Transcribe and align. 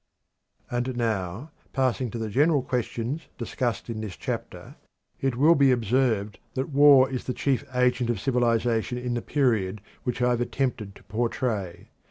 And 0.71 0.97
now, 0.97 1.51
passing 1.73 2.09
to 2.09 2.17
the 2.17 2.31
general 2.31 2.63
questions 2.63 3.27
discussed 3.37 3.87
in 3.87 4.01
this 4.01 4.15
chapter, 4.17 4.73
it 5.19 5.35
will 5.35 5.53
be 5.53 5.71
observed 5.71 6.39
that 6.55 6.69
war 6.69 7.07
is 7.07 7.25
the 7.25 7.35
chief 7.35 7.63
agent 7.75 8.09
of 8.09 8.19
civilisation 8.19 8.97
in 8.97 9.13
the 9.13 9.21
period 9.21 9.79
which 10.03 10.19
I 10.23 10.31
have 10.31 10.41
attempted 10.41 10.95
to 10.95 11.03
portray. 11.03 11.89